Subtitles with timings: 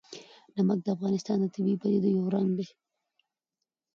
[0.55, 2.67] نمک د افغانستان د طبیعي پدیدو یو رنګ دی.